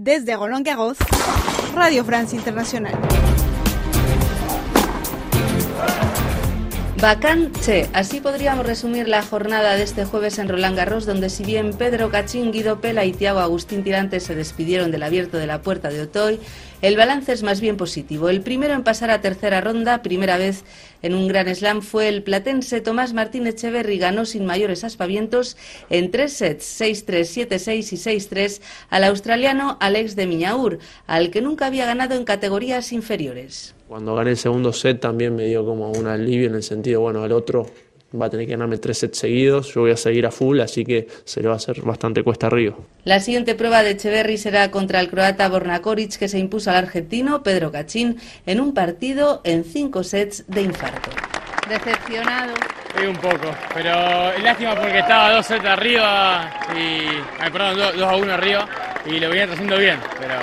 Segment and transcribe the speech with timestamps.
[0.00, 0.96] Desde Roland Garros,
[1.74, 2.94] Radio France Internacional.
[7.00, 11.44] Bacán Che, así podríamos resumir la jornada de este jueves en Roland Garros, donde si
[11.44, 15.62] bien Pedro Cachín, Guido Pela y Tiago Agustín Tirante se despidieron del abierto de la
[15.62, 16.40] puerta de Otoy,
[16.82, 18.28] el balance es más bien positivo.
[18.28, 20.64] El primero en pasar a tercera ronda, primera vez
[21.02, 23.98] en un gran slam, fue el platense Tomás Martín Echeverry.
[23.98, 25.56] Ganó sin mayores aspavientos
[25.90, 28.60] en tres sets, 6-3, 7-6 y 6-3
[28.90, 33.76] al australiano Alex de Miñaur, al que nunca había ganado en categorías inferiores.
[33.88, 37.22] Cuando gané el segundo set también me dio como un alivio en el sentido, bueno,
[37.22, 37.66] al otro
[38.20, 40.84] va a tener que ganarme tres sets seguidos, yo voy a seguir a full, así
[40.84, 42.76] que se le va a hacer bastante cuesta arriba.
[43.04, 46.76] La siguiente prueba de Echeverry será contra el croata Borna Koric, que se impuso al
[46.76, 51.10] argentino Pedro Cachín en un partido en cinco sets de infarto.
[51.68, 52.54] Decepcionado.
[52.94, 53.90] Sí, un poco, pero
[54.42, 57.08] lástima porque estaba dos sets arriba y,
[57.40, 58.68] ay, perdón, dos, a uno arriba
[59.06, 60.34] y lo venía haciendo bien, pero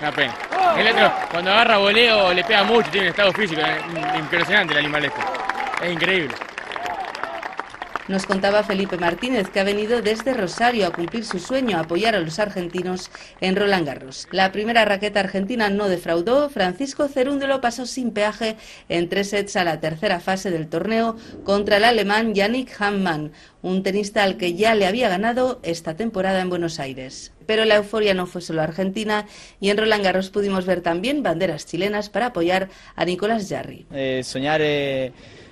[0.00, 0.34] una pena.
[0.76, 3.60] El otro, cuando agarra voleo, le pega mucho, tiene un estado físico
[4.18, 5.20] impresionante el animal este.
[5.82, 6.34] Es increíble.
[8.08, 12.14] Nos contaba Felipe Martínez que ha venido desde Rosario a cumplir su sueño, a apoyar
[12.14, 14.28] a los argentinos en Roland Garros.
[14.30, 16.48] La primera raqueta argentina no defraudó.
[16.48, 18.56] Francisco Cerúndolo pasó sin peaje
[18.88, 23.32] en tres sets a la tercera fase del torneo contra el alemán Yannick Hammann,
[23.62, 27.32] un tenista al que ya le había ganado esta temporada en Buenos Aires.
[27.44, 29.26] Pero la euforia no fue solo argentina
[29.58, 33.84] y en Roland Garros pudimos ver también banderas chilenas para apoyar a Nicolás Jarry.
[33.92, 34.60] Eh, soñar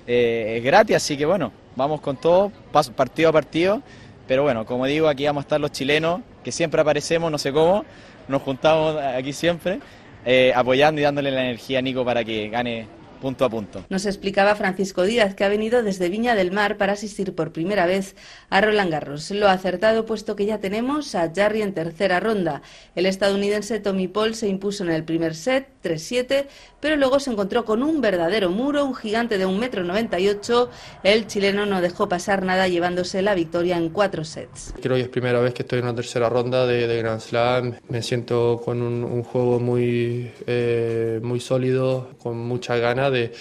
[0.07, 2.53] es gratis, así que bueno, vamos con todo,
[2.97, 3.83] partido a partido.
[4.27, 7.53] Pero bueno, como digo, aquí vamos a estar los chilenos, que siempre aparecemos, no sé
[7.53, 7.85] cómo,
[8.27, 9.81] nos juntamos aquí siempre,
[10.25, 12.87] eh, apoyando y dándole la energía a Nico para que gane
[13.25, 13.87] punto a punto.
[13.89, 17.87] Nos explicaba Francisco Díaz que ha venido desde Viña del Mar para asistir por primera
[17.87, 18.17] vez
[18.51, 19.31] a Roland Garros.
[19.31, 22.61] Lo ha acertado puesto que ya tenemos a Jarry en tercera ronda.
[22.95, 26.45] El estadounidense Tommy Paul se impuso en el primer set 3-7,
[26.81, 30.71] pero luego se encontró con un verdadero muro, un gigante de 1,98 m.
[31.03, 34.75] El chileno no dejó pasar nada llevándose la victoria en cuatro sets.
[34.83, 37.77] Creo que es primera vez que estoy en una tercera ronda de, Grand Slam.
[37.89, 43.33] Me siento con un, juego muy, eh, muy sólido, con mucha ganas de,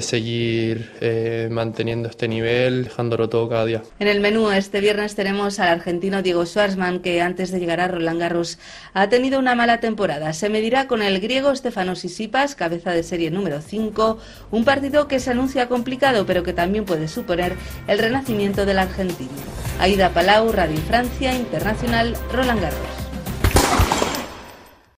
[0.00, 3.82] seguir eh, manteniendo este nivel, dejándolo todo cada día.
[3.98, 7.88] En el menú este viernes tenemos al argentino Diego Schwarzman, que antes de llegar a
[7.88, 8.58] Roland Garros
[8.94, 10.32] ha tenido una mala temporada.
[10.32, 14.18] Se medirá con el griego Stefanos Sisipas, cabeza de serie número 5,
[14.50, 17.54] un partido que se anuncia complicado, pero que también puede suponer
[17.86, 19.30] el renacimiento del argentino.
[19.78, 22.95] Aida Palau, Radio Francia, Internacional, Roland Garros.